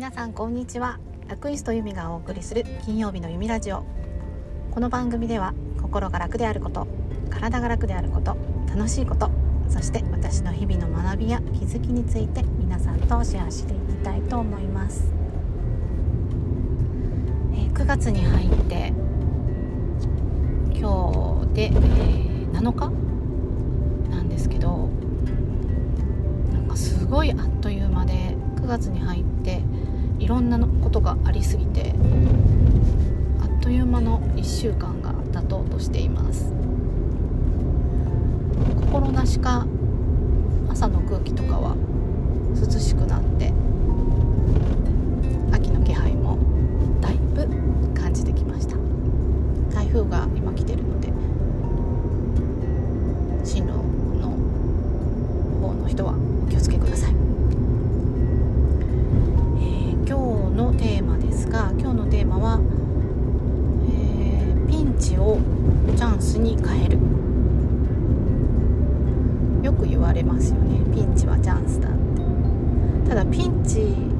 [0.00, 0.98] 皆さんこんにちは。
[1.28, 3.84] ラクイストユミがお送りする金曜日の弓ラジオ。
[4.70, 6.88] この番組では心が楽であること
[7.28, 8.34] 体が楽であること
[8.66, 9.30] 楽しいこと
[9.68, 15.12] そして私の日々の学びや気づきについて皆さんとシェアしていきたいと思います、
[17.52, 18.94] えー、9月に入って
[20.72, 22.90] 今日で、えー、7日？
[24.08, 24.88] なんですけど
[26.54, 28.12] なんかすごいあっという間で
[28.56, 29.60] 9月に入って
[30.20, 31.94] いろんなことがありすぎて
[33.40, 36.52] あっという間の1週間が経とうとしています。
[38.80, 39.66] 心なしか
[40.68, 41.74] 朝の空気とかは
[42.54, 43.52] 涼しくなって
[73.30, 74.10] ピンチに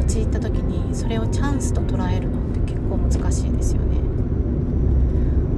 [0.00, 3.96] 陥った時にそれをチャンスと捉えるのって結構難しいですよね。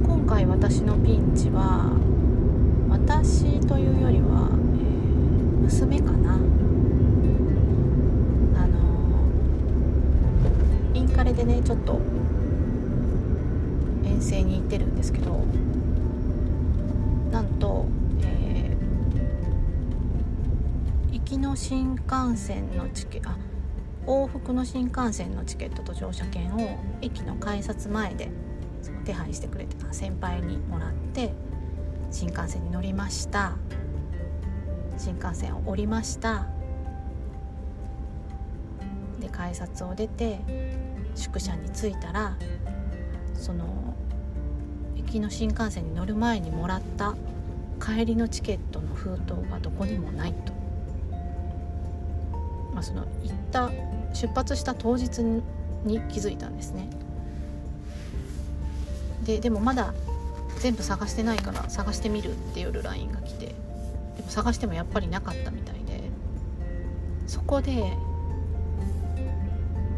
[0.05, 1.91] 今回私のピンチは
[2.89, 4.57] 私というよりは、えー、
[5.61, 6.35] 娘かな。
[6.35, 6.37] あ
[8.67, 8.79] の
[10.93, 11.99] インカレでねちょっと
[14.05, 15.43] 遠征に行ってるんですけど
[21.51, 23.37] の新幹線のチケあ
[24.07, 28.29] 往復の新幹線のチケットと乗車券を駅の改札前で
[28.81, 31.33] その手配してくれてた先輩にもらって
[32.09, 33.57] 新幹線に乗りました。
[34.97, 36.47] 新幹線を降りました。
[39.19, 40.39] で改札を出て
[41.15, 42.37] 宿舎に着いたら
[43.33, 43.93] その
[44.95, 47.13] 行きの新幹線に乗る前にもらった
[47.85, 50.60] 帰りのチケットの封筒がどこにもないと、
[52.73, 53.71] まあ、その行った
[54.13, 56.89] 出発した当日に気づいたんですね。
[59.25, 59.93] ででもまだ
[60.59, 63.53] 全部探してないから探してみるっていう LINE が来てで
[64.23, 66.01] も探してもやっぱりなかったみたいで
[67.27, 67.93] そこで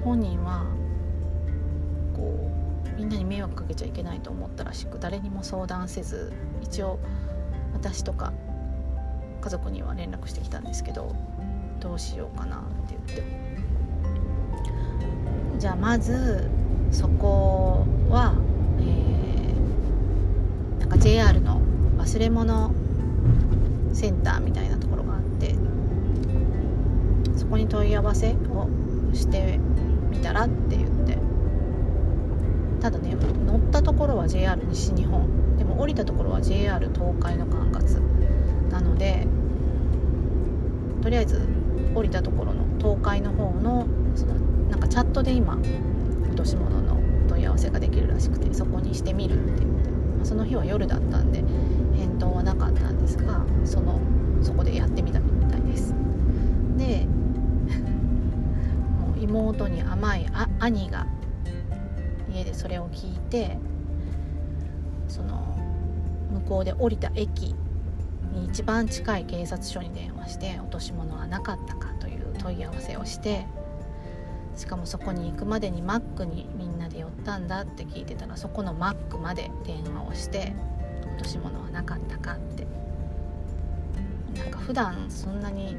[0.03, 0.65] 本人は
[2.15, 2.51] こ
[2.95, 6.99] うみんなに迷惑かけちゃいけないと思ったらしく誰にも相談せず一応
[7.73, 8.33] 私とか
[9.41, 11.15] 家族には連絡してきたんですけど
[11.79, 13.23] どうしようかなって言って
[15.59, 16.49] じゃあまず
[16.91, 18.35] そこは、
[18.79, 21.61] えー、なんか JR の
[21.97, 22.71] 忘れ物
[23.93, 25.55] センターみたいなところがあって
[27.35, 28.67] そこに問い合わせを
[29.13, 29.59] して
[30.09, 30.93] みたらって言って。
[32.83, 35.57] ただね乗ったところは JR 西日本。
[35.57, 38.01] でも降りたところは JR 東海の管轄
[38.69, 39.25] なので
[41.01, 41.47] とりあえず
[41.95, 44.35] 降りたところの東海の方のその
[44.69, 45.57] なんかチャットで今
[46.27, 51.43] 落とし物の問い合わせができるらしくてそこにしてみるって言って、まあ、その日は夜だったんで
[51.95, 53.99] 返答はなかったんですがその
[54.41, 55.93] そこでやってみたみたいです。
[56.77, 57.05] で
[58.99, 61.07] もう妹に甘いあ兄が
[62.33, 63.57] 家でそれを聞いて
[65.07, 65.57] その
[66.31, 67.55] 向こうで降りた駅
[68.33, 73.45] に一番近い警察署に電話して落とし物はなかったかという問い合わせをして
[74.55, 80.53] しかもそこに行くまでにマックにみんなで寄ったんだって聞いてたらそこのマックまで電話をして
[81.15, 82.67] 落とし物はなかったかって。
[84.37, 85.77] なんか普段そんなに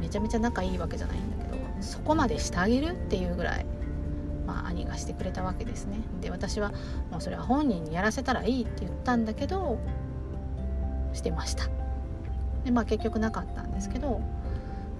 [0.00, 3.66] めちゃめちゃ仲いいわけじゃないんだけどそこまでしてあげるっていうぐらい
[4.46, 6.00] まあ、兄がしてくれたわけですね。
[6.20, 6.70] で私は
[7.10, 9.78] もうそれは本人にやらせたらいいって言ったんだけど
[11.14, 11.64] してました。
[12.64, 14.20] でまあ結局なかったんですけど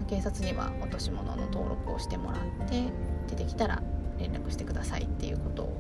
[0.09, 2.85] 警察には落とし物の登録をしてもらって
[3.29, 3.83] 出てきたら
[4.19, 5.77] 連絡してくださいっていうことを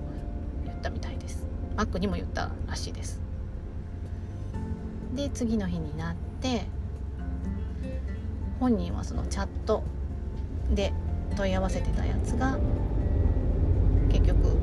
[0.65, 1.47] 言ったみたいです。
[1.77, 3.21] マックにも言ったらしいです。
[5.15, 6.67] で次の日になって
[8.59, 9.83] 本人はそのチャット
[10.71, 10.93] で
[11.37, 12.59] 問い合わせてたやつが
[14.11, 14.57] 結局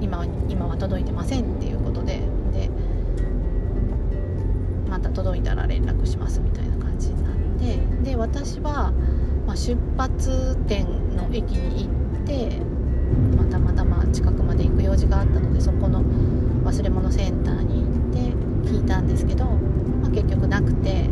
[0.00, 1.79] 今は今は届いてませんっていう
[5.40, 8.92] いたら連絡しますみたいな感じになってで私は、
[9.46, 12.58] まあ、出発点の駅に行って、
[13.36, 16.02] まあ、たまたま近くまで行く用事があったのでそこの
[16.64, 21.08] 忘れ物センターに行って聞いたんですけど、まあ、結局なくて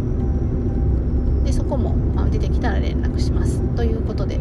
[1.45, 4.39] でそこも、まあ、出てきたら連絡しますということで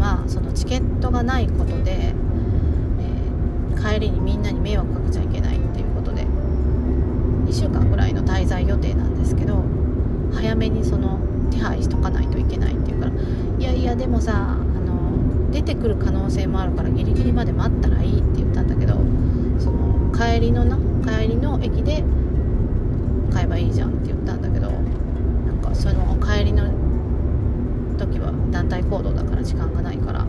[0.00, 9.62] はそのチケットがないことで、えー、帰りにみんなに迷惑かけちゃいけないっていうことで2週間ぐらいの滞在予定なんですけど
[10.32, 11.20] 早めにその
[11.50, 15.12] 手配しとかないといけないっていうからいやいやでもさあの
[15.60, 18.94] 出てくる可能性もあるからギリギリまで待ったらいいって言ったんだけど
[19.58, 22.02] その帰りのな帰りの駅で
[23.30, 26.64] 買えばいいじゃんって言ったんだけどなんかその帰りの
[27.98, 30.26] 時は団体行動だから時間がないから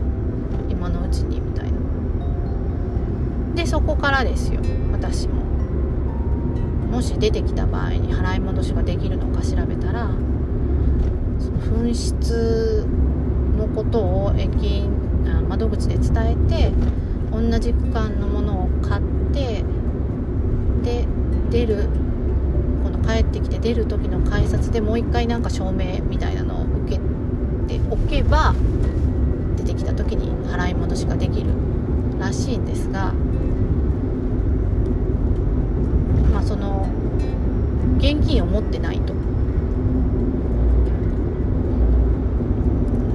[0.68, 1.78] 今のうちにみたいな。
[3.54, 4.60] でそこからですよ
[4.92, 5.42] 私も。
[6.90, 10.10] もし出てきた場合に払い戻しができるのか調べたら
[11.38, 12.86] その紛失
[13.56, 14.86] のことを駅
[15.62, 16.72] 窓口で伝えて
[17.30, 19.62] 同じ区間のものを買って
[20.82, 21.06] で
[21.50, 21.88] 出る
[22.82, 26.98] この帰ってきて出る時の改札でもう一回なんか証明みたいなのを受け
[27.68, 28.54] ておけば
[29.56, 31.50] 出てきた時に払い戻しができる
[32.18, 33.12] らしいんですが
[36.32, 36.88] まあその
[37.98, 39.14] 現金を持ってないと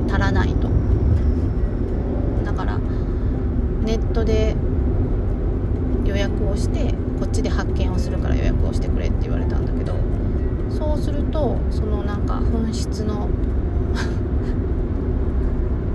[0.07, 0.69] 足らないと
[2.45, 2.79] だから
[3.83, 4.55] ネットで
[6.05, 9.95] 予約をしてこっちで発券をするから予約をしてくれって言われたんだけど
[10.69, 13.29] そうするとそのなんか紛失の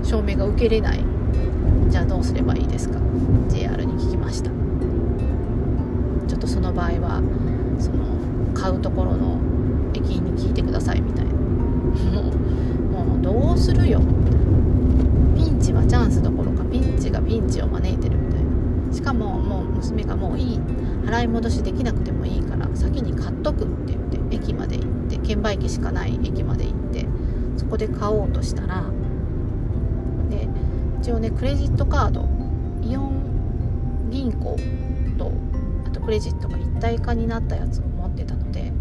[0.03, 1.03] 証明が受けれない
[1.93, 2.97] じゃあどうすればいいですか
[3.49, 4.49] ？JR に聞きました。
[6.27, 7.21] ちょっとその場合は
[7.77, 8.07] その
[8.55, 9.37] 買うところの
[9.93, 11.31] 駅員に聞いてくださいみたいな。
[12.89, 13.99] もうどうするよ？
[15.35, 18.91] ピンチはチャンスどころかピンチがピンチを招いてるみたいな。
[18.91, 20.59] しかももう娘がもういい。
[21.05, 27.05] 払い戻しできなくてもいいから先に買っとくって言って駅まで行って券売機しかない駅まで行って
[27.55, 28.83] そこで買おうとしたら
[31.03, 32.25] 一応ねクレジットカード。
[32.81, 34.55] イオン銀行
[35.17, 35.33] と
[35.85, 38.71] あとクレジットが一体化になったやつを持ってたので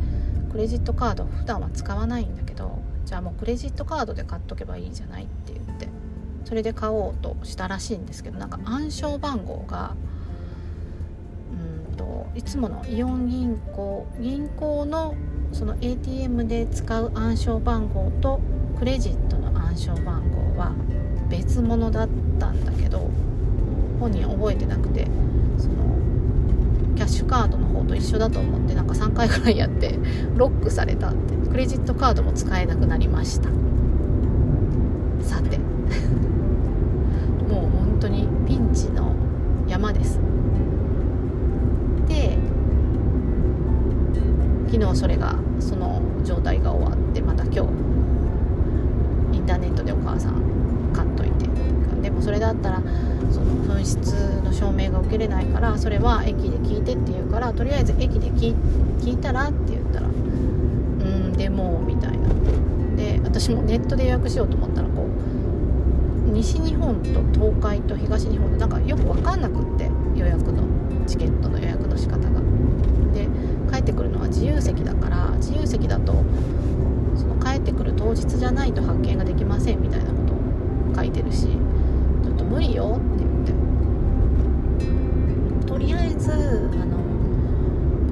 [0.52, 5.88] クレジットカード普段は使わないんだけどじゃあもうクレジットカードで買っとけばいいじゃないって言って
[6.44, 9.96] それで買おうとしたらしいんですけどなんか暗証番号が
[11.88, 15.16] うんといつものイオン銀行銀行の
[15.52, 18.40] その ATM で使う暗証番号と
[18.78, 20.72] クレジットの暗証番号は
[21.32, 22.08] 別物だっ
[22.38, 23.10] たんだけど
[23.98, 25.06] 本人覚えてなくて
[25.56, 25.96] その
[26.94, 29.98] キャッシュカードの方と一緒だと思ってなんか3回ぐらいやって
[30.36, 33.48] ロックされたってクレジットカードも使えなくなりました。
[35.22, 35.58] さて。
[37.48, 39.14] もう本当にピンチの
[39.68, 40.18] 山です。
[42.08, 42.38] で
[44.70, 47.60] 昨日それがその状態が終わってまた今日
[49.36, 50.41] インターネットでお母さん
[52.32, 52.82] れだったら
[53.30, 58.54] その紛失の証明が受けれないからそれは駅で聞いてって言うからとりあえず駅で聞
[59.10, 62.28] いたらって言ったらうんでもみたいな
[62.96, 70.62] で私もネットで予約しようと思ったらこう西日本と東海と東日本でなんかよく分かんなくって予約の
[71.06, 72.40] チケットの予約の仕方が。
[73.12, 73.28] で
[73.70, 76.14] 帰ってくるのは自由席だから自由席だと
[77.16, 81.48] その帰ってくる当日じゃないと発見ができませんみたいなことを書いてるし
[82.52, 82.98] 無理よ。
[82.98, 83.52] って言って。
[85.66, 86.98] とりあえずあの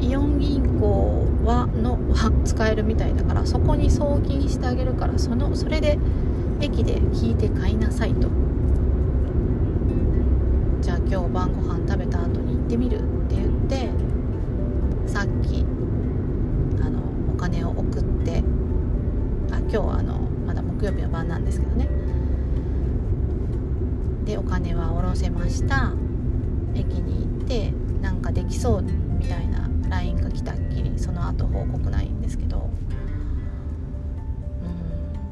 [0.00, 5.98] イオン銀行はのは使えるみたいだからそこに送金してあげるからそのそれで
[6.58, 8.28] 駅で聞いて買いなさいと。
[10.80, 13.90] じゃあ今日晩ご飯食べた後に行ってみるって言って
[15.06, 15.66] さっき
[16.82, 17.02] あの
[17.34, 18.42] お金を送って
[19.52, 22.09] あ今日あのまだ木曜日の晩なんですけどね。
[24.30, 25.92] でお金は下ろせました。
[26.76, 32.70] 駅に行ってなんかできそうみたいな LINE が来たっきりその後報告ないんですけど。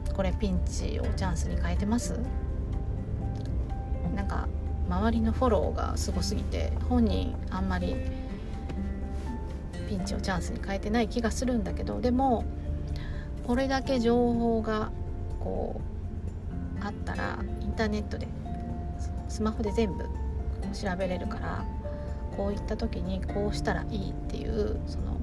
[0.09, 2.19] うんこれピンチをチャンスに変えてます？
[4.17, 4.49] なんか
[4.89, 7.95] 周りのフォローがすごすぎて本人あんまり
[9.89, 12.45] ピンチをチャンスに変えてない気がするんだけどでも
[13.47, 14.91] これだけ情報が
[15.39, 15.81] こ
[16.83, 18.27] うあったらインターネットで
[19.29, 20.05] スマホで全部
[20.73, 21.65] 調べれるから
[22.37, 25.19] こういった時にこうしたらいいっていうその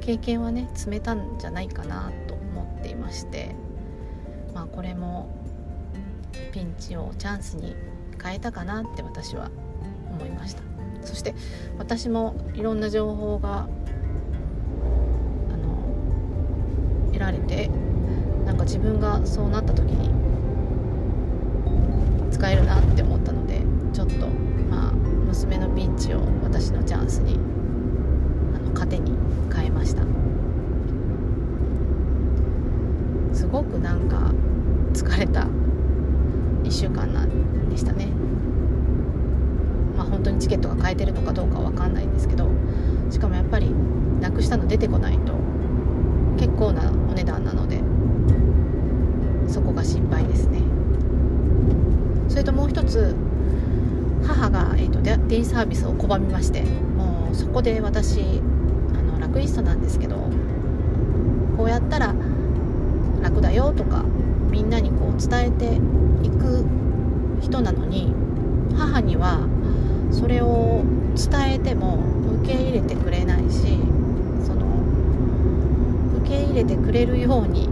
[0.00, 3.54] 経験はね積めたんじゃないかなと思っていまして
[4.54, 5.28] まあこれも
[6.52, 7.76] ピンチをチャンスに
[8.22, 9.50] 変えたかなって私は
[10.10, 10.62] 思いました。
[11.02, 11.34] そして
[11.78, 13.68] 私もいろんな情報が
[15.50, 17.70] あの得られて
[18.44, 20.10] なんか自分がそうなった時に
[22.30, 24.28] 使えるなって思ったのでちょっと
[24.70, 27.38] まあ娘のピンチを私のチャンスに
[28.54, 29.12] あの糧に
[29.54, 30.02] 変えました。
[33.32, 34.32] すごくなんか
[34.92, 35.46] 疲れた
[36.64, 38.08] 1週間なんでしたね。
[39.96, 42.48] まあ本当にチケットが買えてるのかどうかは分かんないんですけど
[43.10, 43.70] しかもやっぱり
[44.20, 45.32] なくしたの出てこないと
[46.36, 47.80] 結構なお値段なので
[49.50, 50.67] そこが心配ですね。
[52.28, 53.14] それともう一つ
[54.26, 60.16] 母が、えーと、デイサービスを拒みましてもうそこで私あのラクリストなんですけど
[61.56, 62.14] こうやったら
[63.22, 64.04] 楽だよとか
[64.50, 65.76] みんなにこう伝えて
[66.26, 66.64] いく
[67.40, 68.14] 人なのに
[68.76, 69.48] 母には
[70.10, 70.82] それを
[71.16, 71.98] 伝えても
[72.42, 73.78] 受け入れてくれないし
[74.46, 74.66] その
[76.22, 77.68] 受け入れてくれるように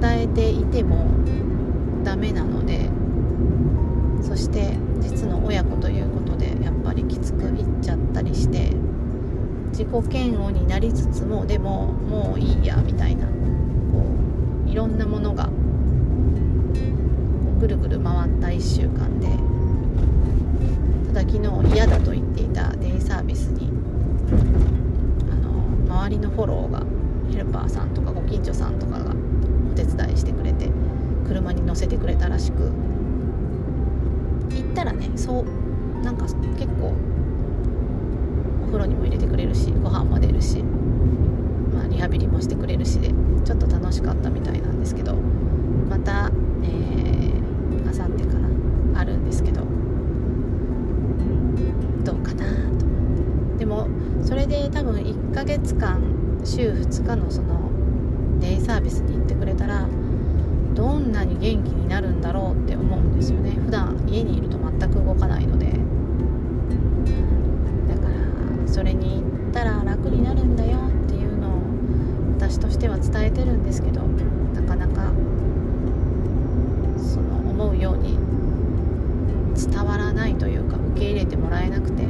[0.00, 1.06] 伝えていても
[2.04, 2.88] ダメなので
[4.26, 8.72] そして実の親子ということでやっぱりきつく言っちゃったりして
[9.70, 13.32] 自己嫌悪になりつつもでももういいやみたいなこ
[14.66, 15.48] ういろんなものが
[17.60, 19.28] ぐるぐる回った1週間で
[21.12, 23.70] ただ昨日嫌だと言っていたデイサービスに
[25.30, 26.82] あの周りのフォローが
[27.30, 29.14] ヘルパーさんとかご近所さんとかが
[29.70, 30.68] お手伝いしてくれて
[31.28, 32.72] 車に乗せてくれたらしく
[34.56, 36.92] 行ったらねそうなんか結構
[38.62, 43.08] お風呂にも入れてくれるしご飯も出るし、まあ、リハビリもしてくれるしで
[43.44, 45.14] ちょっと楽しかったみたいなんですけど
[45.88, 46.30] またあ
[47.92, 49.62] さってかなあるんですけど
[52.04, 52.44] どうかな
[52.78, 52.86] と。
[53.58, 53.88] でも
[54.22, 56.00] それで多分1ヶ月間
[56.44, 57.70] 週2日のその
[58.40, 59.88] デイサービスに行ってくれたら
[60.76, 65.72] どんなに元気になるんだろうって思うんですよね普段家にいると全く動かないので
[67.88, 71.52] だからそれに行ったら楽になるんだよっていうのを
[72.36, 75.10] 私としては伝えてるんですけどなかなか
[76.98, 78.18] その思うように
[79.56, 82.04] 伝わらないというか受け入れてもらえなくて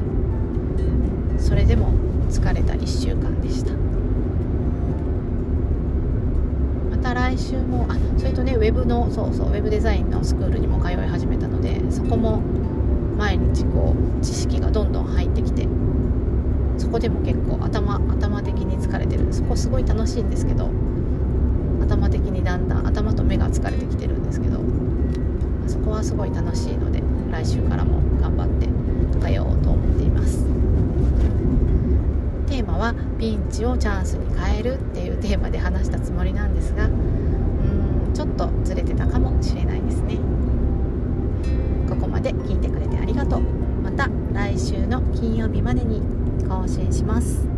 [1.38, 1.92] それでも
[2.28, 3.72] 疲れた1週間でした。
[7.06, 12.40] た来週もあそれとねウェブのそうそうウェブデザインのスクールにも通い始めたのでそこも
[13.16, 15.68] 毎日こう知識がどんどん入ってきて
[16.78, 20.68] そこでも結構頭頭的に疲れてるそこすごい楽しいんですけど
[21.80, 24.58] 頭的にだんだん頭と目が疲れてきてるんですけど
[25.68, 28.66] そこはすごい楽しいので来週からも頑張って
[29.20, 30.44] 通おうと思っています
[32.48, 40.18] テーマはピンチをチャンスに変えるっていうテーマで話したつもりなんですがうんちょっとずれてたかもしれないですね。
[41.88, 43.40] ここまで聞いてくれてありがとう。
[43.82, 46.00] また来週の金曜日までに
[46.48, 47.55] 更新します。